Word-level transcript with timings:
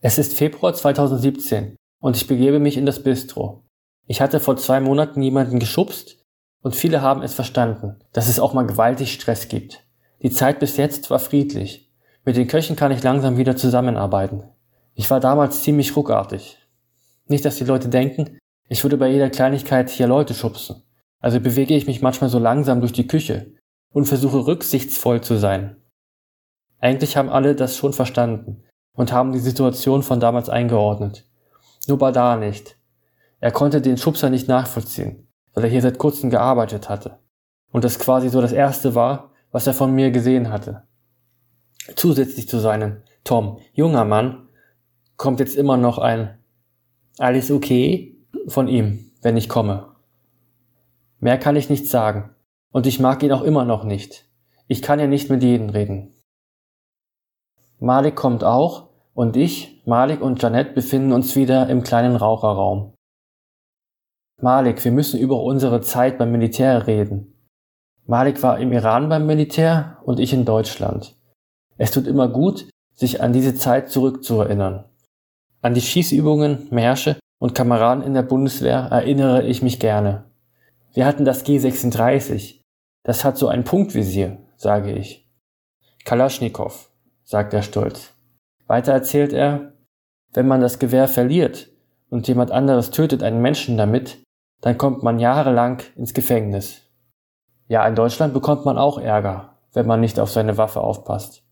Es 0.00 0.16
ist 0.16 0.34
Februar 0.34 0.74
2017 0.74 1.74
und 2.00 2.16
ich 2.16 2.28
begebe 2.28 2.60
mich 2.60 2.76
in 2.76 2.86
das 2.86 3.02
Bistro. 3.02 3.64
Ich 4.06 4.20
hatte 4.20 4.38
vor 4.38 4.56
zwei 4.56 4.78
Monaten 4.78 5.20
jemanden 5.20 5.58
geschubst 5.58 6.22
und 6.62 6.76
viele 6.76 7.02
haben 7.02 7.20
es 7.20 7.34
verstanden, 7.34 7.96
dass 8.12 8.28
es 8.28 8.38
auch 8.38 8.54
mal 8.54 8.64
gewaltig 8.64 9.12
Stress 9.12 9.48
gibt. 9.48 9.84
Die 10.22 10.30
Zeit 10.30 10.60
bis 10.60 10.76
jetzt 10.76 11.10
war 11.10 11.18
friedlich. 11.18 11.90
Mit 12.24 12.36
den 12.36 12.46
Köchen 12.46 12.76
kann 12.76 12.92
ich 12.92 13.02
langsam 13.02 13.38
wieder 13.38 13.56
zusammenarbeiten. 13.56 14.44
Ich 14.94 15.10
war 15.10 15.18
damals 15.18 15.62
ziemlich 15.62 15.96
ruckartig. 15.96 16.58
Nicht, 17.26 17.44
dass 17.44 17.56
die 17.56 17.64
Leute 17.64 17.88
denken, 17.88 18.38
ich 18.68 18.84
würde 18.84 18.98
bei 18.98 19.08
jeder 19.08 19.30
Kleinigkeit 19.30 19.90
hier 19.90 20.06
Leute 20.06 20.32
schubsen. 20.32 20.84
Also 21.18 21.40
bewege 21.40 21.74
ich 21.74 21.88
mich 21.88 22.02
manchmal 22.02 22.30
so 22.30 22.38
langsam 22.38 22.78
durch 22.78 22.92
die 22.92 23.08
Küche 23.08 23.52
und 23.92 24.04
versuche 24.04 24.46
rücksichtsvoll 24.46 25.22
zu 25.22 25.38
sein. 25.38 25.76
Eigentlich 26.78 27.16
haben 27.16 27.30
alle 27.30 27.56
das 27.56 27.76
schon 27.76 27.92
verstanden 27.92 28.62
und 28.98 29.12
haben 29.12 29.30
die 29.30 29.38
Situation 29.38 30.02
von 30.02 30.18
damals 30.18 30.48
eingeordnet. 30.48 31.24
Nur 31.86 31.98
Badar 31.98 32.36
nicht. 32.36 32.76
Er 33.38 33.52
konnte 33.52 33.80
den 33.80 33.96
Schubser 33.96 34.28
nicht 34.28 34.48
nachvollziehen, 34.48 35.28
weil 35.54 35.62
er 35.62 35.70
hier 35.70 35.82
seit 35.82 35.98
kurzem 35.98 36.30
gearbeitet 36.30 36.88
hatte. 36.88 37.20
Und 37.70 37.84
das 37.84 38.00
quasi 38.00 38.28
so 38.28 38.40
das 38.40 38.50
erste 38.50 38.96
war, 38.96 39.30
was 39.52 39.68
er 39.68 39.74
von 39.74 39.94
mir 39.94 40.10
gesehen 40.10 40.50
hatte. 40.50 40.82
Zusätzlich 41.94 42.48
zu 42.48 42.58
seinem 42.58 43.02
Tom, 43.22 43.60
junger 43.72 44.04
Mann, 44.04 44.48
kommt 45.16 45.38
jetzt 45.38 45.54
immer 45.54 45.76
noch 45.76 45.98
ein 45.98 46.36
Alles 47.18 47.52
okay 47.52 48.16
von 48.48 48.66
ihm, 48.66 49.12
wenn 49.22 49.36
ich 49.36 49.48
komme. 49.48 49.94
Mehr 51.20 51.38
kann 51.38 51.54
ich 51.54 51.70
nicht 51.70 51.86
sagen. 51.86 52.34
Und 52.72 52.88
ich 52.88 52.98
mag 52.98 53.22
ihn 53.22 53.30
auch 53.30 53.42
immer 53.42 53.64
noch 53.64 53.84
nicht. 53.84 54.28
Ich 54.66 54.82
kann 54.82 54.98
ja 54.98 55.06
nicht 55.06 55.30
mit 55.30 55.44
jedem 55.44 55.68
reden. 55.68 56.14
Malik 57.78 58.16
kommt 58.16 58.42
auch 58.42 58.87
und 59.18 59.36
ich, 59.36 59.82
Malik 59.84 60.20
und 60.20 60.40
Janet 60.40 60.76
befinden 60.76 61.10
uns 61.10 61.34
wieder 61.34 61.68
im 61.68 61.82
kleinen 61.82 62.14
Raucherraum. 62.14 62.94
Malik, 64.40 64.84
wir 64.84 64.92
müssen 64.92 65.18
über 65.18 65.42
unsere 65.42 65.80
Zeit 65.80 66.18
beim 66.18 66.30
Militär 66.30 66.86
reden. 66.86 67.34
Malik 68.06 68.44
war 68.44 68.60
im 68.60 68.72
Iran 68.72 69.08
beim 69.08 69.26
Militär 69.26 69.98
und 70.04 70.20
ich 70.20 70.32
in 70.32 70.44
Deutschland. 70.44 71.16
Es 71.78 71.90
tut 71.90 72.06
immer 72.06 72.28
gut, 72.28 72.70
sich 72.94 73.20
an 73.20 73.32
diese 73.32 73.56
Zeit 73.56 73.90
zurückzuerinnern. 73.90 74.84
An 75.62 75.74
die 75.74 75.80
Schießübungen, 75.80 76.68
Märsche 76.70 77.18
und 77.40 77.56
Kameraden 77.56 78.04
in 78.04 78.14
der 78.14 78.22
Bundeswehr 78.22 78.86
erinnere 78.92 79.42
ich 79.42 79.62
mich 79.62 79.80
gerne. 79.80 80.30
Wir 80.92 81.06
hatten 81.06 81.24
das 81.24 81.44
G36. 81.44 82.60
Das 83.02 83.24
hat 83.24 83.36
so 83.36 83.48
ein 83.48 83.64
Punktvisier, 83.64 84.38
sage 84.56 84.92
ich. 84.92 85.28
Kalaschnikow, 86.04 86.92
sagt 87.24 87.52
er 87.52 87.62
stolz. 87.62 88.14
Weiter 88.68 88.92
erzählt 88.92 89.32
er, 89.32 89.72
wenn 90.34 90.46
man 90.46 90.60
das 90.60 90.78
Gewehr 90.78 91.08
verliert 91.08 91.70
und 92.10 92.28
jemand 92.28 92.50
anderes 92.52 92.90
tötet 92.90 93.22
einen 93.22 93.42
Menschen 93.42 93.76
damit, 93.78 94.22
dann 94.60 94.76
kommt 94.76 95.02
man 95.02 95.18
jahrelang 95.18 95.82
ins 95.96 96.14
Gefängnis. 96.14 96.82
Ja, 97.66 97.86
in 97.88 97.94
Deutschland 97.94 98.34
bekommt 98.34 98.64
man 98.64 98.78
auch 98.78 98.98
Ärger, 98.98 99.56
wenn 99.72 99.86
man 99.86 100.00
nicht 100.00 100.20
auf 100.20 100.30
seine 100.30 100.58
Waffe 100.58 100.80
aufpasst. 100.80 101.42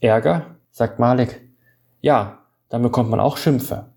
Ärger? 0.00 0.56
sagt 0.70 0.98
Malik. 0.98 1.40
Ja, 2.00 2.38
dann 2.68 2.82
bekommt 2.82 3.10
man 3.10 3.20
auch 3.20 3.36
Schimpfe. 3.36 3.92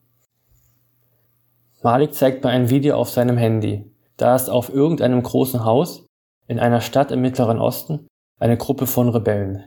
Malik 1.84 2.14
zeigt 2.14 2.44
mir 2.44 2.50
ein 2.50 2.70
Video 2.70 2.96
auf 2.96 3.10
seinem 3.10 3.38
Handy. 3.38 3.94
Da 4.18 4.36
ist 4.36 4.50
auf 4.50 4.70
irgendeinem 4.70 5.22
großen 5.22 5.66
Haus 5.66 6.06
in 6.48 6.60
einer 6.60 6.82
Stadt 6.82 7.12
im 7.12 7.22
Mittleren 7.22 7.60
Osten 7.60 8.08
eine 8.40 8.58
Gruppe 8.58 8.88
von 8.88 9.10
Rebellen. 9.10 9.64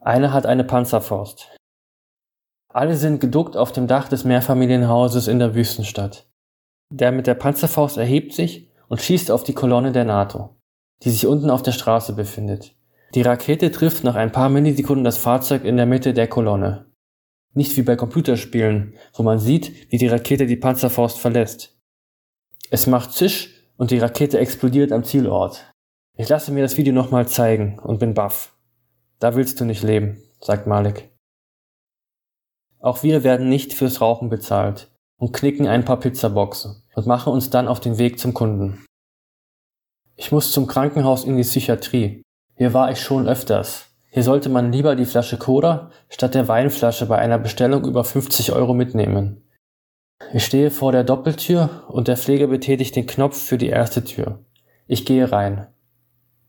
Eine 0.00 0.32
hat 0.32 0.46
eine 0.46 0.64
Panzerfaust. 0.64 1.48
Alle 2.74 2.96
sind 2.96 3.20
geduckt 3.20 3.56
auf 3.56 3.70
dem 3.70 3.86
Dach 3.86 4.08
des 4.08 4.24
Mehrfamilienhauses 4.24 5.28
in 5.28 5.38
der 5.38 5.54
Wüstenstadt. 5.54 6.28
Der 6.90 7.12
mit 7.12 7.28
der 7.28 7.36
Panzerfaust 7.36 7.98
erhebt 7.98 8.32
sich 8.32 8.68
und 8.88 9.00
schießt 9.00 9.30
auf 9.30 9.44
die 9.44 9.54
Kolonne 9.54 9.92
der 9.92 10.04
NATO, 10.04 10.56
die 11.04 11.10
sich 11.10 11.24
unten 11.28 11.50
auf 11.50 11.62
der 11.62 11.70
Straße 11.70 12.14
befindet. 12.14 12.74
Die 13.14 13.22
Rakete 13.22 13.70
trifft 13.70 14.02
nach 14.02 14.16
ein 14.16 14.32
paar 14.32 14.48
Millisekunden 14.48 15.04
das 15.04 15.18
Fahrzeug 15.18 15.64
in 15.64 15.76
der 15.76 15.86
Mitte 15.86 16.14
der 16.14 16.26
Kolonne. 16.26 16.86
Nicht 17.52 17.76
wie 17.76 17.82
bei 17.82 17.94
Computerspielen, 17.94 18.94
wo 19.12 19.22
man 19.22 19.38
sieht, 19.38 19.92
wie 19.92 19.98
die 19.98 20.08
Rakete 20.08 20.46
die 20.46 20.56
Panzerfaust 20.56 21.20
verlässt. 21.20 21.78
Es 22.70 22.88
macht 22.88 23.12
Zisch 23.12 23.68
und 23.76 23.92
die 23.92 23.98
Rakete 23.98 24.40
explodiert 24.40 24.90
am 24.90 25.04
Zielort. 25.04 25.72
Ich 26.16 26.28
lasse 26.28 26.50
mir 26.50 26.62
das 26.62 26.76
Video 26.76 26.92
nochmal 26.92 27.28
zeigen 27.28 27.78
und 27.78 28.00
bin 28.00 28.14
baff. 28.14 28.56
Da 29.20 29.36
willst 29.36 29.60
du 29.60 29.64
nicht 29.64 29.84
leben, 29.84 30.20
sagt 30.40 30.66
Malik. 30.66 31.13
Auch 32.84 33.02
wir 33.02 33.24
werden 33.24 33.48
nicht 33.48 33.72
fürs 33.72 34.02
Rauchen 34.02 34.28
bezahlt 34.28 34.90
und 35.16 35.32
knicken 35.32 35.66
ein 35.66 35.86
paar 35.86 35.98
Pizzaboxen 35.98 36.82
und 36.94 37.06
machen 37.06 37.32
uns 37.32 37.48
dann 37.48 37.66
auf 37.66 37.80
den 37.80 37.96
Weg 37.96 38.18
zum 38.18 38.34
Kunden. 38.34 38.84
Ich 40.16 40.32
muss 40.32 40.52
zum 40.52 40.66
Krankenhaus 40.66 41.24
in 41.24 41.38
die 41.38 41.44
Psychiatrie. 41.44 42.20
Hier 42.56 42.74
war 42.74 42.90
ich 42.90 43.00
schon 43.00 43.26
öfters. 43.26 43.86
Hier 44.10 44.22
sollte 44.22 44.50
man 44.50 44.70
lieber 44.70 44.96
die 44.96 45.06
Flasche 45.06 45.38
Cola 45.38 45.92
statt 46.10 46.34
der 46.34 46.46
Weinflasche 46.46 47.06
bei 47.06 47.16
einer 47.16 47.38
Bestellung 47.38 47.86
über 47.86 48.04
50 48.04 48.52
Euro 48.52 48.74
mitnehmen. 48.74 49.48
Ich 50.34 50.44
stehe 50.44 50.70
vor 50.70 50.92
der 50.92 51.04
Doppeltür 51.04 51.84
und 51.88 52.06
der 52.06 52.18
Pfleger 52.18 52.48
betätigt 52.48 52.96
den 52.96 53.06
Knopf 53.06 53.38
für 53.42 53.56
die 53.56 53.68
erste 53.68 54.04
Tür. 54.04 54.44
Ich 54.86 55.06
gehe 55.06 55.32
rein. 55.32 55.68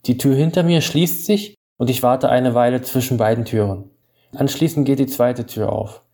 Die 0.05 0.17
Tür 0.17 0.35
hinter 0.35 0.63
mir 0.63 0.81
schließt 0.81 1.25
sich 1.25 1.55
und 1.77 1.89
ich 1.89 2.03
warte 2.03 2.27
eine 2.27 2.53
Weile 2.53 2.81
zwischen 2.81 3.15
beiden 3.15 3.45
Türen. 3.45 3.89
Anschließend 4.33 4.85
geht 4.85 4.99
die 4.99 5.07
zweite 5.07 5.45
Tür 5.45 5.71
auf. 5.71 6.04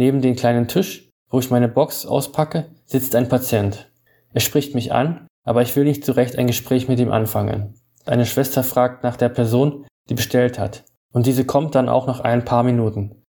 Neben 0.00 0.22
dem 0.22 0.34
kleinen 0.34 0.66
Tisch, 0.66 1.10
wo 1.28 1.40
ich 1.40 1.50
meine 1.50 1.68
Box 1.68 2.06
auspacke, 2.06 2.70
sitzt 2.86 3.14
ein 3.14 3.28
Patient. 3.28 3.92
Er 4.32 4.40
spricht 4.40 4.74
mich 4.74 4.94
an, 4.94 5.26
aber 5.44 5.60
ich 5.60 5.76
will 5.76 5.84
nicht 5.84 6.06
zurecht 6.06 6.38
ein 6.38 6.46
Gespräch 6.46 6.88
mit 6.88 6.98
ihm 7.00 7.12
anfangen. 7.12 7.74
Eine 8.06 8.24
Schwester 8.24 8.64
fragt 8.64 9.04
nach 9.04 9.18
der 9.18 9.28
Person, 9.28 9.84
die 10.08 10.14
bestellt 10.14 10.58
hat, 10.58 10.86
und 11.12 11.26
diese 11.26 11.44
kommt 11.44 11.74
dann 11.74 11.90
auch 11.90 12.06
nach 12.06 12.20
ein 12.20 12.46
paar 12.46 12.62
Minuten. 12.62 13.26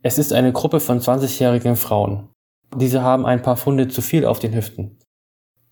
Es 0.00 0.18
ist 0.18 0.32
eine 0.32 0.54
Gruppe 0.54 0.80
von 0.80 1.00
20-jährigen 1.00 1.76
Frauen. 1.76 2.30
Diese 2.74 3.02
haben 3.02 3.26
ein 3.26 3.42
paar 3.42 3.58
Funde 3.58 3.88
zu 3.88 4.00
viel 4.00 4.24
auf 4.24 4.38
den 4.38 4.54
Hüften. 4.54 4.98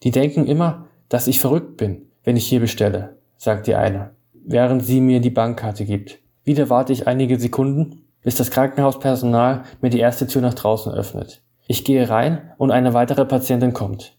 Die 0.02 0.10
denken 0.10 0.46
immer, 0.46 0.88
dass 1.08 1.26
ich 1.26 1.40
verrückt 1.40 1.78
bin, 1.78 2.10
wenn 2.22 2.36
ich 2.36 2.46
hier 2.46 2.60
bestelle, 2.60 3.16
sagt 3.38 3.66
die 3.66 3.76
eine, 3.76 4.14
während 4.34 4.84
sie 4.84 5.00
mir 5.00 5.20
die 5.20 5.30
Bankkarte 5.30 5.86
gibt. 5.86 6.18
Wieder 6.44 6.68
warte 6.68 6.92
ich 6.92 7.06
einige 7.06 7.40
Sekunden, 7.40 8.03
bis 8.24 8.34
das 8.34 8.50
Krankenhauspersonal 8.50 9.62
mir 9.80 9.90
die 9.90 10.00
erste 10.00 10.26
Tür 10.26 10.42
nach 10.42 10.54
draußen 10.54 10.92
öffnet. 10.92 11.42
Ich 11.68 11.84
gehe 11.84 12.08
rein 12.08 12.52
und 12.58 12.72
eine 12.72 12.92
weitere 12.92 13.24
Patientin 13.24 13.72
kommt. 13.72 14.18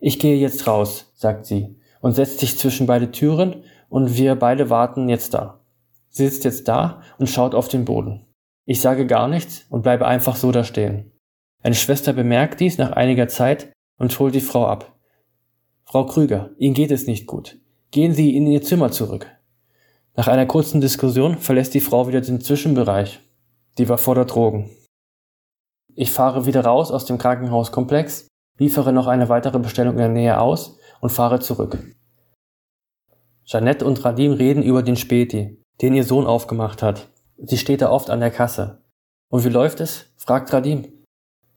Ich 0.00 0.18
gehe 0.18 0.36
jetzt 0.36 0.66
raus, 0.66 1.12
sagt 1.14 1.46
sie 1.46 1.76
und 2.00 2.12
setzt 2.12 2.38
sich 2.38 2.56
zwischen 2.56 2.86
beide 2.86 3.10
Türen 3.10 3.64
und 3.88 4.16
wir 4.16 4.36
beide 4.36 4.70
warten 4.70 5.08
jetzt 5.08 5.34
da. 5.34 5.60
Sie 6.08 6.26
sitzt 6.26 6.44
jetzt 6.44 6.68
da 6.68 7.02
und 7.18 7.28
schaut 7.28 7.54
auf 7.54 7.68
den 7.68 7.84
Boden. 7.84 8.26
Ich 8.64 8.80
sage 8.80 9.06
gar 9.06 9.28
nichts 9.28 9.66
und 9.68 9.82
bleibe 9.82 10.06
einfach 10.06 10.36
so 10.36 10.52
da 10.52 10.64
stehen. 10.64 11.12
Eine 11.62 11.74
Schwester 11.74 12.12
bemerkt 12.12 12.60
dies 12.60 12.78
nach 12.78 12.92
einiger 12.92 13.28
Zeit 13.28 13.72
und 13.98 14.18
holt 14.18 14.34
die 14.34 14.40
Frau 14.40 14.66
ab. 14.66 14.96
Frau 15.84 16.06
Krüger, 16.06 16.50
Ihnen 16.56 16.74
geht 16.74 16.90
es 16.90 17.06
nicht 17.06 17.26
gut. 17.26 17.58
Gehen 17.90 18.14
Sie 18.14 18.36
in 18.36 18.46
Ihr 18.46 18.62
Zimmer 18.62 18.90
zurück. 18.90 19.26
Nach 20.16 20.28
einer 20.28 20.46
kurzen 20.46 20.80
Diskussion 20.80 21.36
verlässt 21.38 21.74
die 21.74 21.80
Frau 21.80 22.08
wieder 22.08 22.20
den 22.20 22.40
Zwischenbereich. 22.40 23.20
Die 23.80 23.88
war 23.88 23.96
vor 23.96 24.14
der 24.14 24.26
Drogen. 24.26 24.68
Ich 25.94 26.10
fahre 26.10 26.44
wieder 26.44 26.62
raus 26.66 26.90
aus 26.90 27.06
dem 27.06 27.16
Krankenhauskomplex, 27.16 28.28
liefere 28.58 28.92
noch 28.92 29.06
eine 29.06 29.30
weitere 29.30 29.58
Bestellung 29.58 29.94
in 29.94 30.00
der 30.00 30.08
Nähe 30.10 30.38
aus 30.38 30.78
und 31.00 31.08
fahre 31.08 31.40
zurück. 31.40 31.78
Jeanette 33.42 33.86
und 33.86 34.04
Radim 34.04 34.32
reden 34.32 34.62
über 34.62 34.82
den 34.82 34.96
Späti, 34.96 35.62
den 35.80 35.94
ihr 35.94 36.04
Sohn 36.04 36.26
aufgemacht 36.26 36.82
hat. 36.82 37.08
Sie 37.38 37.56
steht 37.56 37.80
da 37.80 37.90
oft 37.90 38.10
an 38.10 38.20
der 38.20 38.30
Kasse. 38.30 38.84
Und 39.30 39.46
wie 39.46 39.48
läuft 39.48 39.80
es? 39.80 40.12
fragt 40.18 40.52
Radim. 40.52 41.06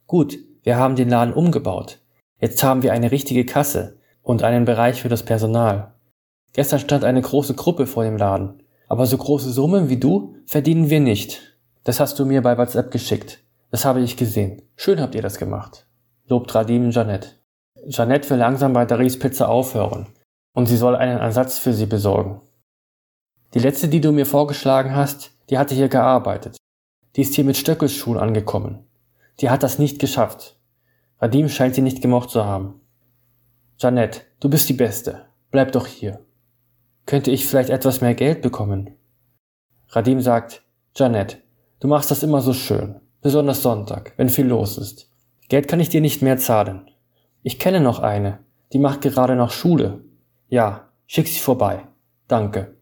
Gut, 0.07 0.37
wir 0.61 0.77
haben 0.77 0.95
den 0.95 1.09
Laden 1.09 1.33
umgebaut. 1.33 1.99
Jetzt 2.39 2.63
haben 2.63 2.83
wir 2.83 2.93
eine 2.93 3.11
richtige 3.11 3.45
Kasse 3.45 3.99
und 4.21 4.43
einen 4.43 4.63
Bereich 4.63 5.01
für 5.01 5.09
das 5.09 5.23
Personal. 5.23 5.95
Gestern 6.53 6.79
stand 6.79 7.03
eine 7.03 7.21
große 7.21 7.55
Gruppe 7.55 7.85
vor 7.85 8.05
dem 8.05 8.15
Laden. 8.15 8.63
Aber 8.87 9.07
so 9.07 9.17
große 9.17 9.51
Summen 9.51 9.89
wie 9.89 9.97
du 9.97 10.37
verdienen 10.45 10.89
wir 10.89 11.01
nicht. 11.01 11.52
Das 11.83 11.99
hast 11.99 12.17
du 12.17 12.25
mir 12.25 12.41
bei 12.41 12.57
WhatsApp 12.57 12.91
geschickt. 12.91 13.39
Das 13.69 13.83
habe 13.83 14.01
ich 14.01 14.15
gesehen. 14.15 14.61
Schön 14.75 15.01
habt 15.01 15.15
ihr 15.15 15.21
das 15.21 15.37
gemacht. 15.37 15.85
Lobt 16.27 16.53
Radim 16.55 16.91
Janette. 16.91 17.29
Janette 17.87 18.29
will 18.29 18.37
langsam 18.37 18.71
bei 18.71 18.85
Daris 18.85 19.19
Pizza 19.19 19.49
aufhören. 19.49 20.07
Und 20.53 20.67
sie 20.67 20.77
soll 20.77 20.95
einen 20.95 21.19
Ersatz 21.19 21.57
für 21.57 21.73
sie 21.73 21.85
besorgen. 21.85 22.41
Die 23.53 23.59
letzte, 23.59 23.89
die 23.89 23.99
du 23.99 24.11
mir 24.11 24.25
vorgeschlagen 24.25 24.95
hast, 24.95 25.31
die 25.49 25.57
hatte 25.57 25.75
hier 25.75 25.89
gearbeitet. 25.89 26.55
Die 27.15 27.21
ist 27.21 27.33
hier 27.33 27.43
mit 27.43 27.57
Stöckelschuhen 27.57 28.17
angekommen. 28.17 28.87
Die 29.41 29.49
hat 29.49 29.63
das 29.63 29.77
nicht 29.77 29.99
geschafft. 29.99 30.57
Radim 31.19 31.49
scheint 31.49 31.75
sie 31.75 31.81
nicht 31.81 32.01
gemocht 32.01 32.29
zu 32.29 32.45
haben. 32.45 32.81
Janette, 33.77 34.21
du 34.39 34.49
bist 34.49 34.69
die 34.69 34.73
Beste. 34.73 35.25
Bleib 35.51 35.73
doch 35.73 35.87
hier. 35.87 36.21
Könnte 37.05 37.31
ich 37.31 37.45
vielleicht 37.45 37.69
etwas 37.69 37.99
mehr 37.99 38.15
Geld 38.15 38.41
bekommen? 38.41 38.95
Radim 39.89 40.21
sagt, 40.21 40.63
Janette, 40.95 41.37
du 41.83 41.89
machst 41.89 42.09
das 42.09 42.23
immer 42.23 42.41
so 42.41 42.53
schön. 42.53 43.01
besonders 43.21 43.61
Sonntag, 43.61 44.13
wenn 44.15 44.29
viel 44.29 44.45
los 44.45 44.77
ist. 44.77 45.11
Geld 45.49 45.67
kann 45.67 45.81
ich 45.81 45.89
dir 45.89 45.99
nicht 45.99 46.21
mehr 46.21 46.37
zahlen. 46.37 46.89
Ich 47.41 47.59
kenne 47.59 47.81
noch 47.81 47.99
eine, 47.99 48.39
die 48.71 48.79
macht 48.79 49.01
gerade 49.01 49.35
noch 49.35 49.51
Schule. 49.51 50.05
Ja, 50.47 50.89
schick 51.07 51.27
sie 51.27 51.39
vorbei. 51.39 51.85
Danke. 52.29 52.77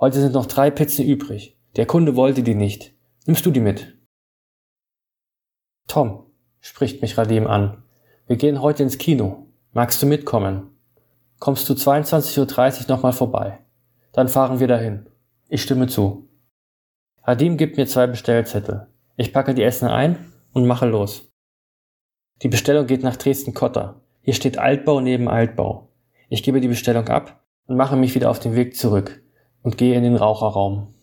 Heute 0.00 0.20
sind 0.20 0.34
noch 0.34 0.46
drei 0.46 0.72
Pizzen 0.72 1.04
übrig. 1.04 1.56
Der 1.76 1.86
Kunde 1.86 2.16
wollte 2.16 2.42
die 2.42 2.56
nicht. 2.56 2.92
Nimmst 3.24 3.46
du 3.46 3.52
die 3.52 3.60
mit? 3.60 3.96
Tom, 5.86 6.26
spricht 6.58 7.02
mich 7.02 7.16
Radim 7.16 7.46
an. 7.46 7.84
Wir 8.26 8.36
gehen 8.36 8.62
heute 8.62 8.82
ins 8.82 8.98
Kino. 8.98 9.46
Magst 9.72 10.02
du 10.02 10.06
mitkommen? 10.06 10.70
Kommst 11.38 11.68
du 11.68 11.74
22.30 11.74 12.82
Uhr 12.82 12.96
nochmal 12.96 13.12
vorbei? 13.12 13.60
Dann 14.12 14.28
fahren 14.28 14.58
wir 14.58 14.66
dahin. 14.66 15.08
Ich 15.48 15.62
stimme 15.62 15.86
zu. 15.86 16.28
Radim 17.26 17.56
gibt 17.56 17.78
mir 17.78 17.86
zwei 17.86 18.06
Bestellzettel. 18.06 18.86
Ich 19.16 19.32
packe 19.32 19.54
die 19.54 19.62
Essen 19.62 19.88
ein 19.88 20.30
und 20.52 20.66
mache 20.66 20.84
los. 20.84 21.32
Die 22.42 22.48
Bestellung 22.48 22.86
geht 22.86 23.02
nach 23.02 23.16
Dresden-Kotter. 23.16 24.02
Hier 24.20 24.34
steht 24.34 24.58
Altbau 24.58 25.00
neben 25.00 25.26
Altbau. 25.28 25.88
Ich 26.28 26.42
gebe 26.42 26.60
die 26.60 26.68
Bestellung 26.68 27.08
ab 27.08 27.42
und 27.66 27.76
mache 27.76 27.96
mich 27.96 28.14
wieder 28.14 28.28
auf 28.28 28.40
den 28.40 28.56
Weg 28.56 28.76
zurück 28.76 29.22
und 29.62 29.78
gehe 29.78 29.96
in 29.96 30.02
den 30.02 30.16
Raucherraum. 30.16 30.94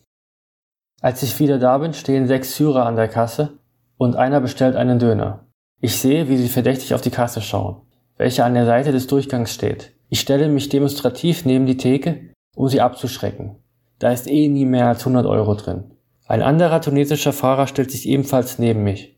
Als 1.02 1.24
ich 1.24 1.40
wieder 1.40 1.58
da 1.58 1.80
bin, 1.80 1.94
stehen 1.94 2.28
sechs 2.28 2.56
Syrer 2.56 2.86
an 2.86 2.98
der 2.98 3.08
Kasse 3.08 3.58
und 3.98 4.16
einer 4.16 4.42
bestellt 4.42 4.76
einen 4.76 5.00
Döner. 5.00 5.48
Ich 5.80 5.98
sehe, 5.98 6.30
wie 6.30 6.38
sie 6.38 6.50
verdächtig 6.50 6.94
auf 6.94 7.02
die 7.02 7.10
Kasse 7.10 7.42
schauen, 7.42 7.82
welche 8.18 8.46
an 8.46 8.54
der 8.54 8.68
Seite 8.68 8.92
des 8.92 9.08
Durchgangs 9.08 9.52
steht. 9.52 9.94
Ich 10.10 10.20
stelle 10.20 10.50
mich 10.50 10.70
demonstrativ 10.70 11.46
neben 11.46 11.66
die 11.66 11.78
Theke, 11.78 12.32
um 12.56 12.68
sie 12.68 12.82
abzuschrecken. 12.82 13.56
Da 13.98 14.12
ist 14.12 14.30
eh 14.30 14.48
nie 14.50 14.66
mehr 14.66 14.86
als 14.86 15.00
100 15.00 15.26
Euro 15.26 15.56
drin. 15.56 15.96
Ein 16.32 16.44
anderer 16.44 16.80
tunesischer 16.80 17.34
Fahrer 17.34 17.68
stellt 17.68 17.92
sich 17.92 18.08
ebenfalls 18.08 18.58
neben 18.58 18.84
mich. 18.84 19.18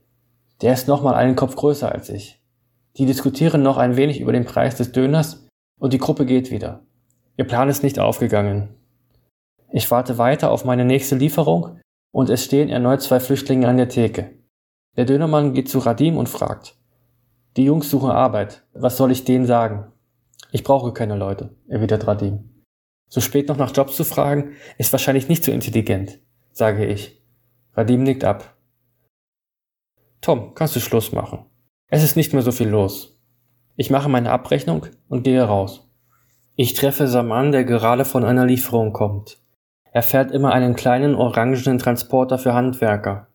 Der 0.64 0.74
ist 0.74 0.88
nochmal 0.88 1.14
einen 1.14 1.36
Kopf 1.36 1.56
größer 1.56 1.92
als 1.92 2.10
ich. 2.10 2.42
Die 2.98 3.06
diskutieren 3.06 3.62
noch 3.62 3.78
ein 3.78 3.98
wenig 3.98 4.20
über 4.20 4.32
den 4.32 4.46
Preis 4.46 4.78
des 4.78 4.94
Döners 4.94 5.48
und 5.80 5.94
die 5.94 6.00
Gruppe 6.00 6.26
geht 6.26 6.50
wieder. 6.50 6.88
Ihr 7.38 7.46
Plan 7.46 7.70
ist 7.70 7.84
nicht 7.84 8.00
aufgegangen. 8.00 8.70
Ich 9.72 9.92
warte 9.92 10.18
weiter 10.18 10.50
auf 10.50 10.66
meine 10.66 10.86
nächste 10.86 11.16
Lieferung 11.16 11.80
und 12.12 12.32
es 12.32 12.46
stehen 12.46 12.70
erneut 12.70 13.04
zwei 13.04 13.20
Flüchtlinge 13.20 13.68
an 13.68 13.78
der 13.78 13.90
Theke. 13.90 14.32
Der 14.98 15.06
Dönermann 15.06 15.54
geht 15.54 15.70
zu 15.70 15.78
Radim 15.78 16.18
und 16.18 16.30
fragt. 16.30 16.80
Die 17.58 17.66
Jungs 17.66 17.92
suchen 17.92 18.10
Arbeit. 18.10 18.64
Was 18.74 18.98
soll 18.98 19.12
ich 19.12 19.24
denen 19.24 19.46
sagen? 19.46 19.92
Ich 20.52 20.64
brauche 20.64 20.94
keine 20.94 21.16
Leute, 21.16 21.56
erwidert 21.68 22.08
Radim. 22.08 22.64
So 23.08 23.22
spät 23.22 23.50
noch 23.50 23.58
nach 23.58 23.72
Jobs 23.72 23.96
zu 23.98 24.04
fragen, 24.04 24.54
ist 24.80 24.92
wahrscheinlich 24.92 25.30
nicht 25.30 25.44
so 25.44 25.52
intelligent 25.52 26.20
sage 26.54 26.86
ich. 26.86 27.22
Radim 27.74 28.04
nickt 28.04 28.24
ab. 28.24 28.56
Tom, 30.22 30.54
kannst 30.56 30.76
du 30.76 30.80
Schluss 30.80 31.12
machen? 31.12 31.46
Es 31.90 32.04
ist 32.04 32.16
nicht 32.16 32.32
mehr 32.34 32.44
so 32.44 32.52
viel 32.52 32.70
los. 32.70 33.20
Ich 33.76 33.90
mache 33.90 34.08
meine 34.08 34.32
Abrechnung 34.32 34.86
und 35.10 35.24
gehe 35.24 35.44
raus. 35.44 35.90
Ich 36.56 36.76
treffe 36.76 37.08
Saman, 37.08 37.52
der 37.52 37.64
gerade 37.64 38.06
von 38.06 38.24
einer 38.24 38.46
Lieferung 38.46 38.94
kommt. 38.94 39.40
Er 39.92 40.04
fährt 40.04 40.32
immer 40.32 40.54
einen 40.54 40.76
kleinen 40.76 41.16
orangenen 41.16 41.80
Transporter 41.80 42.38
für 42.38 42.54
Handwerker. 42.54 43.28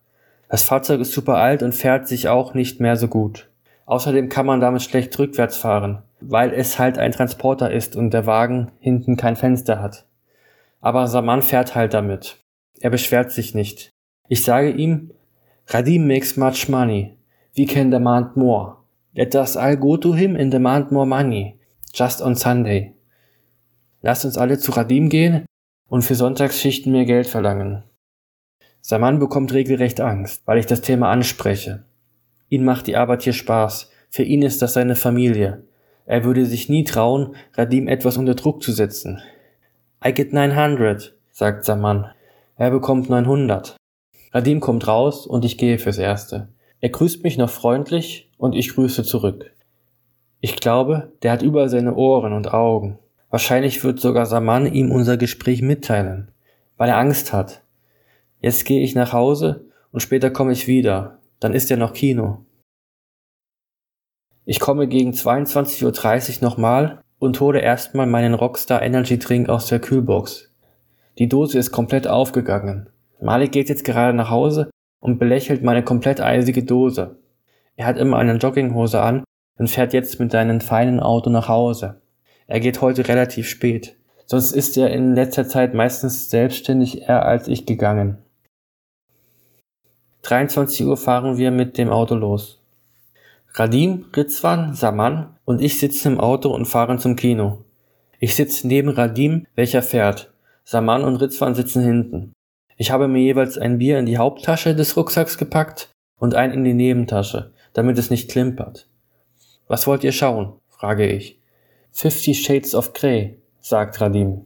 Das 0.47 0.63
Fahrzeug 0.63 1.01
ist 1.01 1.11
super 1.11 1.35
alt 1.35 1.61
und 1.61 1.75
fährt 1.75 2.07
sich 2.07 2.27
auch 2.27 2.53
nicht 2.53 2.79
mehr 2.79 2.95
so 2.95 3.07
gut. 3.07 3.49
Außerdem 3.85 4.29
kann 4.29 4.45
man 4.45 4.59
damit 4.59 4.81
schlecht 4.81 5.17
rückwärts 5.19 5.57
fahren, 5.57 6.03
weil 6.21 6.53
es 6.53 6.79
halt 6.79 6.97
ein 6.97 7.11
Transporter 7.11 7.71
ist 7.71 7.95
und 7.95 8.13
der 8.13 8.25
Wagen 8.25 8.71
hinten 8.79 9.17
kein 9.17 9.35
Fenster 9.35 9.81
hat. 9.81 10.05
Aber 10.81 11.07
Saman 11.07 11.41
fährt 11.41 11.75
halt 11.75 11.93
damit. 11.93 12.37
Er 12.81 12.89
beschwert 12.89 13.31
sich 13.31 13.53
nicht. 13.53 13.89
Ich 14.27 14.43
sage 14.43 14.71
ihm, 14.71 15.11
Radim 15.67 16.07
makes 16.07 16.37
much 16.37 16.69
money. 16.69 17.17
We 17.55 17.65
can 17.65 17.91
demand 17.91 18.37
more. 18.37 18.77
Let 19.13 19.35
us 19.35 19.57
all 19.57 19.75
go 19.75 19.97
to 19.97 20.13
him 20.13 20.35
and 20.35 20.53
demand 20.53 20.91
more 20.91 21.05
money. 21.05 21.59
Just 21.93 22.21
on 22.21 22.35
Sunday. 22.35 22.93
Lasst 24.01 24.23
uns 24.23 24.37
alle 24.37 24.59
zu 24.59 24.71
Radim 24.71 25.09
gehen 25.09 25.45
und 25.89 26.03
für 26.03 26.15
Sonntagsschichten 26.15 26.91
mehr 26.91 27.05
Geld 27.05 27.27
verlangen. 27.27 27.83
Sein 28.81 29.01
Mann 29.01 29.19
bekommt 29.19 29.53
regelrecht 29.53 29.99
Angst, 29.99 30.43
weil 30.45 30.57
ich 30.57 30.65
das 30.65 30.81
Thema 30.81 31.11
anspreche. 31.11 31.83
Ihn 32.47 32.63
macht 32.63 32.87
die 32.87 32.95
Arbeit 32.95 33.23
hier 33.23 33.33
Spaß. 33.33 33.91
Für 34.09 34.23
ihn 34.23 34.41
ist 34.41 34.61
das 34.61 34.73
seine 34.73 34.95
Familie. 34.95 35.63
Er 36.05 36.23
würde 36.23 36.45
sich 36.45 36.69
nie 36.69 36.83
trauen, 36.83 37.35
Radim 37.53 37.87
etwas 37.87 38.17
unter 38.17 38.35
Druck 38.35 38.63
zu 38.63 38.71
setzen. 38.71 39.21
I 40.03 40.13
get 40.13 40.33
900, 40.33 41.15
sagt 41.31 41.65
sein 41.65 41.81
Mann. 41.81 42.11
Er 42.59 42.71
bekommt 42.71 43.09
900. 43.09 43.77
Radim 44.33 44.59
kommt 44.59 44.85
raus 44.85 45.25
und 45.25 45.45
ich 45.45 45.57
gehe 45.57 45.79
fürs 45.79 45.97
Erste. 45.97 46.49
Er 46.81 46.89
grüßt 46.89 47.23
mich 47.23 47.37
noch 47.37 47.49
freundlich 47.49 48.29
und 48.37 48.53
ich 48.53 48.75
grüße 48.75 49.03
zurück. 49.03 49.55
Ich 50.41 50.57
glaube, 50.57 51.13
der 51.23 51.31
hat 51.31 51.41
überall 51.41 51.69
seine 51.69 51.95
Ohren 51.95 52.33
und 52.33 52.53
Augen. 52.53 52.99
Wahrscheinlich 53.29 53.81
wird 53.85 54.01
sogar 54.01 54.25
Saman 54.25 54.65
ihm 54.73 54.91
unser 54.91 55.15
Gespräch 55.15 55.61
mitteilen, 55.61 56.33
weil 56.75 56.89
er 56.89 56.97
Angst 56.97 57.31
hat. 57.31 57.63
Jetzt 58.41 58.65
gehe 58.65 58.81
ich 58.81 58.93
nach 58.93 59.13
Hause 59.13 59.69
und 59.93 60.01
später 60.01 60.29
komme 60.29 60.51
ich 60.51 60.67
wieder. 60.67 61.19
Dann 61.39 61.53
ist 61.53 61.69
ja 61.69 61.77
noch 61.77 61.93
Kino. 61.93 62.43
Ich 64.43 64.59
komme 64.59 64.89
gegen 64.89 65.11
22.30 65.11 66.41
Uhr 66.41 66.49
nochmal 66.49 67.01
und 67.19 67.39
hole 67.39 67.61
erstmal 67.61 68.05
meinen 68.05 68.33
Rockstar 68.33 68.81
Energy 68.81 69.17
Drink 69.17 69.47
aus 69.47 69.67
der 69.67 69.79
Kühlbox. 69.79 70.48
Die 71.19 71.27
Dose 71.27 71.59
ist 71.59 71.71
komplett 71.71 72.07
aufgegangen. 72.07 72.89
Malik 73.21 73.51
geht 73.51 73.67
jetzt 73.67 73.83
gerade 73.83 74.15
nach 74.15 74.29
Hause 74.29 74.69
und 75.01 75.19
belächelt 75.19 75.63
meine 75.63 75.83
komplett 75.83 76.21
eisige 76.21 76.63
Dose. 76.63 77.17
Er 77.75 77.87
hat 77.87 77.97
immer 77.97 78.17
eine 78.17 78.37
Jogginghose 78.37 79.01
an 79.01 79.25
und 79.57 79.69
fährt 79.69 79.91
jetzt 79.91 80.21
mit 80.21 80.31
seinem 80.31 80.61
feinen 80.61 81.01
Auto 81.01 81.29
nach 81.29 81.49
Hause. 81.49 82.01
Er 82.47 82.61
geht 82.61 82.79
heute 82.79 83.07
relativ 83.09 83.49
spät. 83.49 83.97
Sonst 84.27 84.53
ist 84.53 84.77
er 84.77 84.91
in 84.91 85.13
letzter 85.13 85.45
Zeit 85.45 85.73
meistens 85.73 86.29
selbstständig 86.29 87.01
eher 87.01 87.25
als 87.25 87.49
ich 87.49 87.65
gegangen. 87.65 88.19
23 90.21 90.85
Uhr 90.85 90.95
fahren 90.95 91.37
wir 91.37 91.51
mit 91.51 91.77
dem 91.77 91.89
Auto 91.89 92.15
los. 92.15 92.61
Radim, 93.55 94.05
Ritzwan, 94.15 94.73
Saman 94.73 95.35
und 95.43 95.61
ich 95.61 95.79
sitzen 95.79 96.13
im 96.13 96.19
Auto 96.21 96.49
und 96.49 96.65
fahren 96.65 96.99
zum 96.99 97.17
Kino. 97.17 97.65
Ich 98.19 98.35
sitze 98.35 98.67
neben 98.67 98.89
Radim, 98.89 99.47
welcher 99.55 99.81
fährt. 99.81 100.31
Saman 100.71 101.03
und 101.03 101.15
Ritzwan 101.15 101.55
sitzen 101.55 101.81
hinten. 101.81 102.33
Ich 102.77 102.91
habe 102.91 103.07
mir 103.07 103.23
jeweils 103.23 103.57
ein 103.57 103.79
Bier 103.79 103.97
in 103.97 104.05
die 104.05 104.19
Haupttasche 104.19 104.75
des 104.75 104.95
Rucksacks 104.95 105.39
gepackt 105.39 105.89
und 106.19 106.35
ein 106.35 106.51
in 106.51 106.63
die 106.63 106.75
Nebentasche, 106.75 107.53
damit 107.73 107.97
es 107.97 108.11
nicht 108.11 108.29
klimpert. 108.29 108.87
Was 109.67 109.87
wollt 109.87 110.03
ihr 110.03 110.11
schauen? 110.11 110.53
frage 110.67 111.07
ich. 111.07 111.39
Fifty 111.91 112.35
Shades 112.35 112.75
of 112.75 112.93
Grey, 112.93 113.39
sagt 113.59 113.99
Radim. 113.99 114.45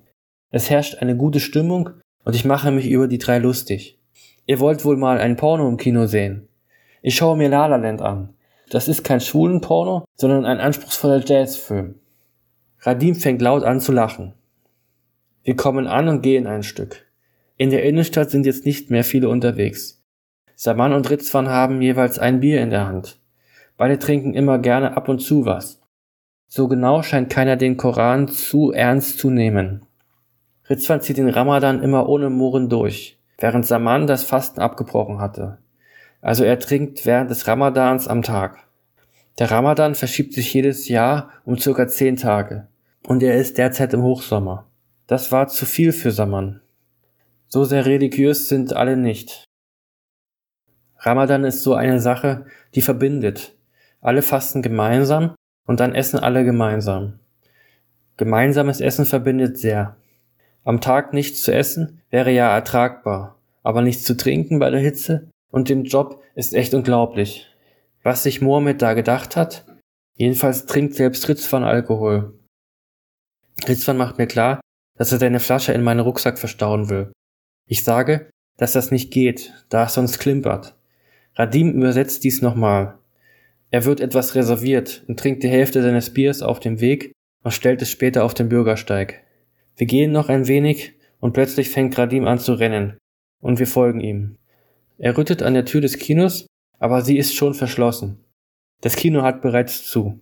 Es 0.50 0.70
herrscht 0.70 1.00
eine 1.02 1.18
gute 1.18 1.42
Stimmung 1.42 1.90
und 2.24 2.38
ich 2.38 2.46
mache 2.46 2.72
mich 2.72 2.88
über 2.88 3.10
die 3.10 3.18
drei 3.18 3.40
lustig. 3.40 4.00
Ihr 4.46 4.62
wollt 4.62 4.86
wohl 4.86 4.96
mal 4.96 5.18
ein 5.18 5.36
Porno 5.36 5.68
im 5.68 5.76
Kino 5.76 6.06
sehen. 6.06 6.48
Ich 7.02 7.18
schaue 7.18 7.36
mir 7.36 7.50
La 7.50 7.66
La 7.66 7.76
Land 7.76 8.02
an. 8.02 8.34
Das 8.70 8.88
ist 8.88 9.04
kein 9.04 9.20
Schwulenporno, 9.20 10.06
sondern 10.16 10.46
ein 10.46 10.62
anspruchsvoller 10.62 11.22
Jazzfilm. 11.26 11.96
Radim 12.80 13.16
fängt 13.16 13.42
laut 13.42 13.66
an 13.66 13.82
zu 13.82 13.92
lachen. 13.92 14.36
Wir 15.46 15.58
kommen 15.58 15.88
an 15.88 16.08
und 16.08 16.22
gehen 16.22 16.48
ein 16.48 16.64
Stück. 16.64 17.06
In 17.58 17.70
der 17.70 17.84
Innenstadt 17.84 18.32
sind 18.32 18.46
jetzt 18.46 18.66
nicht 18.66 18.90
mehr 18.90 19.04
viele 19.04 19.28
unterwegs. 19.28 20.02
Saman 20.56 20.94
und 20.94 21.10
Ritzwan 21.10 21.50
haben 21.50 21.82
jeweils 21.82 22.18
ein 22.18 22.40
Bier 22.40 22.62
in 22.62 22.70
der 22.70 22.88
Hand. 22.88 23.20
Beide 23.76 24.00
trinken 24.00 24.34
immer 24.34 24.58
gerne 24.58 24.96
ab 24.96 25.10
und 25.10 25.20
zu 25.20 25.46
was. 25.46 25.82
So 26.48 26.70
genau 26.70 27.02
scheint 27.02 27.30
keiner 27.30 27.58
den 27.58 27.76
Koran 27.76 28.30
zu 28.30 28.72
ernst 28.72 29.20
zu 29.20 29.30
nehmen. 29.30 29.86
Ritzwan 30.70 31.02
zieht 31.02 31.18
den 31.18 31.28
Ramadan 31.28 31.84
immer 31.84 32.08
ohne 32.08 32.30
Murren 32.30 32.70
durch, 32.70 33.20
während 33.38 33.66
Saman 33.66 34.08
das 34.08 34.24
Fasten 34.24 34.62
abgebrochen 34.62 35.20
hatte. 35.20 35.58
Also 36.22 36.46
er 36.46 36.58
trinkt 36.58 37.06
während 37.06 37.30
des 37.30 37.48
Ramadans 37.48 38.08
am 38.08 38.22
Tag. 38.22 38.60
Der 39.40 39.52
Ramadan 39.52 39.96
verschiebt 39.96 40.34
sich 40.34 40.54
jedes 40.54 40.88
Jahr 40.88 41.32
um 41.44 41.58
circa 41.58 41.86
zehn 41.90 42.16
Tage 42.16 42.68
und 43.06 43.22
er 43.22 43.36
ist 43.36 43.58
derzeit 43.58 43.94
im 43.94 44.04
Hochsommer. 44.04 44.68
Das 45.08 45.32
war 45.32 45.48
zu 45.48 45.66
viel 45.66 45.92
für 45.92 46.12
Saman. 46.12 46.62
So 47.48 47.66
sehr 47.66 47.86
religiös 47.86 48.48
sind 48.48 48.74
alle 48.74 48.98
nicht. 48.98 49.44
Ramadan 50.98 51.44
ist 51.44 51.64
so 51.64 51.74
eine 51.74 52.00
Sache, 52.00 52.46
die 52.76 52.82
verbindet. 52.82 53.58
Alle 54.02 54.22
fasten 54.22 54.62
gemeinsam 54.62 55.36
und 55.68 55.80
dann 55.80 55.94
essen 55.96 56.20
alle 56.20 56.46
gemeinsam. 56.46 57.20
Gemeinsames 58.18 58.80
Essen 58.80 59.06
verbindet 59.06 59.58
sehr. 59.58 59.98
Am 60.64 60.80
Tag 60.80 61.14
nichts 61.14 61.44
zu 61.44 61.54
essen 61.54 62.02
wäre 62.10 62.32
ja 62.32 62.54
ertragbar, 62.54 63.38
aber 63.64 63.82
nichts 63.82 64.04
zu 64.04 64.16
trinken 64.16 64.60
bei 64.60 64.70
der 64.70 64.80
Hitze 64.80 65.30
und 65.52 65.68
dem 65.68 65.84
Job 65.84 66.22
ist 66.36 66.54
echt 66.54 66.74
unglaublich. 66.74 67.50
Was 68.04 68.24
sich 68.24 68.42
Mohammed 68.42 68.82
da 68.82 68.94
gedacht 68.94 69.36
hat? 69.36 69.66
Jedenfalls 70.16 70.66
trinkt 70.66 70.96
selbst 70.96 71.28
Ritzwan 71.28 71.64
Alkohol. 71.64 72.34
Ritzwan 73.68 73.98
macht 73.98 74.18
mir 74.18 74.28
klar, 74.28 74.62
dass 74.98 75.12
er 75.12 75.20
seine 75.20 75.40
Flasche 75.40 75.74
in 75.74 75.84
meinen 75.84 76.00
Rucksack 76.00 76.38
verstauen 76.38 76.90
will. 76.90 77.12
Ich 77.68 77.84
sage, 77.84 78.30
dass 78.58 78.74
das 78.74 78.92
nicht 78.92 79.12
geht, 79.12 79.54
da 79.70 79.86
es 79.86 79.94
sonst 79.94 80.20
klimpert. 80.20 80.76
Radim 81.36 81.72
übersetzt 81.72 82.24
dies 82.24 82.42
nochmal. 82.42 83.00
Er 83.72 83.86
wird 83.86 84.00
etwas 84.00 84.36
reserviert 84.36 85.04
und 85.08 85.20
trinkt 85.20 85.42
die 85.44 85.50
Hälfte 85.50 85.82
seines 85.82 86.14
Biers 86.14 86.42
auf 86.44 86.60
dem 86.60 86.80
Weg 86.80 87.12
und 87.44 87.52
stellt 87.52 87.82
es 87.82 87.90
später 87.90 88.24
auf 88.24 88.34
den 88.34 88.50
Bürgersteig. 88.50 89.24
Wir 89.76 89.88
gehen 89.88 90.12
noch 90.12 90.30
ein 90.30 90.48
wenig 90.48 90.94
und 91.20 91.34
plötzlich 91.34 91.70
fängt 91.70 91.98
Radim 91.98 92.28
an 92.28 92.38
zu 92.38 92.54
rennen 92.54 92.98
und 93.42 93.60
wir 93.60 93.68
folgen 93.68 94.00
ihm. 94.00 94.38
Er 95.00 95.18
rüttet 95.18 95.42
an 95.42 95.56
der 95.56 95.66
Tür 95.66 95.82
des 95.82 95.98
Kinos, 95.98 96.46
aber 96.78 97.02
sie 97.02 97.18
ist 97.18 97.34
schon 97.34 97.54
verschlossen. 97.54 98.24
Das 98.82 98.96
Kino 98.96 99.24
hat 99.24 99.42
bereits 99.42 99.86
zu. 99.90 100.22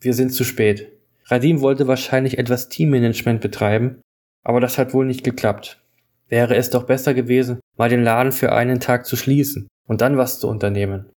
Wir 0.00 0.14
sind 0.14 0.30
zu 0.30 0.44
spät. 0.44 0.95
Radim 1.28 1.60
wollte 1.60 1.88
wahrscheinlich 1.88 2.38
etwas 2.38 2.68
Teammanagement 2.68 3.40
betreiben, 3.40 4.00
aber 4.44 4.60
das 4.60 4.78
hat 4.78 4.94
wohl 4.94 5.06
nicht 5.06 5.24
geklappt. 5.24 5.82
Wäre 6.28 6.56
es 6.56 6.70
doch 6.70 6.84
besser 6.84 7.14
gewesen, 7.14 7.60
mal 7.76 7.88
den 7.88 8.04
Laden 8.04 8.32
für 8.32 8.52
einen 8.52 8.80
Tag 8.80 9.06
zu 9.06 9.16
schließen 9.16 9.68
und 9.86 10.00
dann 10.00 10.16
was 10.16 10.38
zu 10.38 10.48
unternehmen. 10.48 11.10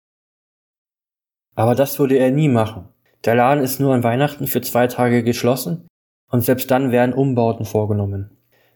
Aber 1.57 1.75
das 1.75 1.99
würde 1.99 2.19
er 2.19 2.31
nie 2.31 2.49
machen. 2.49 2.89
Der 3.25 3.35
Laden 3.35 3.65
ist 3.65 3.81
nur 3.81 3.95
an 3.95 4.05
Weihnachten 4.05 4.47
für 4.47 4.61
zwei 4.61 4.87
Tage 4.87 5.25
geschlossen 5.25 5.89
und 6.31 6.43
selbst 6.43 6.71
dann 6.71 6.93
werden 6.93 7.15
Umbauten 7.15 7.65
vorgenommen. 7.65 8.31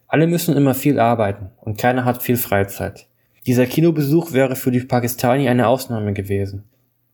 Alle 0.08 0.26
müssen 0.26 0.56
immer 0.56 0.74
viel 0.74 0.98
arbeiten 0.98 1.50
und 1.60 1.78
keiner 1.78 2.04
hat 2.04 2.22
viel 2.22 2.36
Freizeit. 2.36 3.06
Dieser 3.46 3.66
Kinobesuch 3.66 4.32
wäre 4.32 4.56
für 4.56 4.72
die 4.72 4.80
Pakistani 4.80 5.48
eine 5.48 5.68
Ausnahme 5.68 6.12
gewesen. 6.12 6.68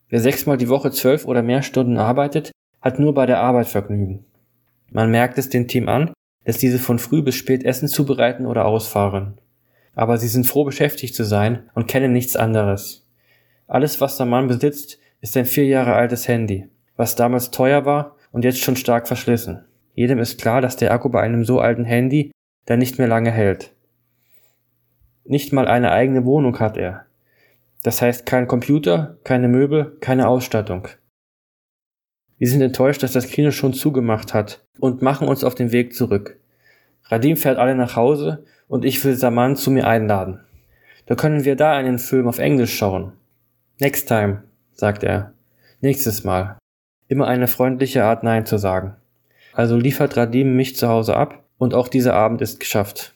Wer 0.08 0.20
sechsmal 0.20 0.56
die 0.56 0.68
Woche 0.68 0.90
zwölf 0.90 1.26
oder 1.26 1.42
mehr 1.42 1.62
Stunden 1.62 1.98
arbeitet, 1.98 2.52
hat 2.86 3.00
nur 3.00 3.14
bei 3.14 3.26
der 3.26 3.40
Arbeit 3.40 3.66
Vergnügen. 3.66 4.24
Man 4.92 5.10
merkt 5.10 5.38
es 5.38 5.48
dem 5.48 5.66
Team 5.66 5.88
an, 5.88 6.12
dass 6.44 6.58
diese 6.58 6.78
von 6.78 7.00
früh 7.00 7.20
bis 7.20 7.34
spät 7.34 7.64
Essen 7.64 7.88
zubereiten 7.88 8.46
oder 8.46 8.64
ausfahren. 8.64 9.38
Aber 9.96 10.18
sie 10.18 10.28
sind 10.28 10.46
froh 10.46 10.64
beschäftigt 10.64 11.14
zu 11.14 11.24
sein 11.24 11.68
und 11.74 11.88
kennen 11.88 12.12
nichts 12.12 12.36
anderes. 12.36 13.04
Alles, 13.66 14.00
was 14.00 14.16
der 14.16 14.26
Mann 14.26 14.46
besitzt, 14.46 15.00
ist 15.20 15.36
ein 15.36 15.46
vier 15.46 15.66
Jahre 15.66 15.94
altes 15.94 16.28
Handy, 16.28 16.68
was 16.94 17.16
damals 17.16 17.50
teuer 17.50 17.84
war 17.84 18.14
und 18.30 18.44
jetzt 18.44 18.60
schon 18.60 18.76
stark 18.76 19.08
verschlissen. 19.08 19.64
Jedem 19.94 20.20
ist 20.20 20.40
klar, 20.40 20.60
dass 20.60 20.76
der 20.76 20.92
Akku 20.92 21.08
bei 21.08 21.22
einem 21.22 21.44
so 21.44 21.58
alten 21.58 21.84
Handy 21.84 22.30
dann 22.66 22.78
nicht 22.78 22.98
mehr 22.98 23.08
lange 23.08 23.32
hält. 23.32 23.74
Nicht 25.24 25.52
mal 25.52 25.66
eine 25.66 25.90
eigene 25.90 26.24
Wohnung 26.24 26.60
hat 26.60 26.76
er. 26.76 27.06
Das 27.82 28.00
heißt 28.00 28.26
kein 28.26 28.46
Computer, 28.46 29.18
keine 29.24 29.48
Möbel, 29.48 29.96
keine 30.00 30.28
Ausstattung. 30.28 30.86
Wir 32.38 32.48
sind 32.48 32.60
enttäuscht, 32.60 33.02
dass 33.02 33.12
das 33.12 33.28
Kino 33.28 33.50
schon 33.50 33.72
zugemacht 33.72 34.34
hat 34.34 34.64
und 34.78 35.00
machen 35.00 35.26
uns 35.26 35.42
auf 35.42 35.54
den 35.54 35.72
Weg 35.72 35.94
zurück. 35.94 36.38
Radim 37.04 37.36
fährt 37.36 37.58
alle 37.58 37.74
nach 37.74 37.96
Hause 37.96 38.44
und 38.68 38.84
ich 38.84 39.02
will 39.04 39.14
Saman 39.14 39.56
zu 39.56 39.70
mir 39.70 39.86
einladen. 39.86 40.40
Da 41.06 41.14
können 41.14 41.44
wir 41.44 41.56
da 41.56 41.72
einen 41.72 41.98
Film 41.98 42.28
auf 42.28 42.38
Englisch 42.38 42.76
schauen. 42.76 43.12
Next 43.80 44.08
time, 44.08 44.42
sagt 44.72 45.02
er. 45.02 45.32
Nächstes 45.80 46.24
Mal. 46.24 46.58
Immer 47.08 47.26
eine 47.26 47.48
freundliche 47.48 48.04
Art 48.04 48.22
Nein 48.22 48.44
zu 48.44 48.58
sagen. 48.58 48.96
Also 49.52 49.76
liefert 49.76 50.16
Radim 50.16 50.56
mich 50.56 50.76
zu 50.76 50.88
Hause 50.88 51.16
ab 51.16 51.44
und 51.56 51.72
auch 51.72 51.88
dieser 51.88 52.14
Abend 52.14 52.42
ist 52.42 52.60
geschafft. 52.60 53.15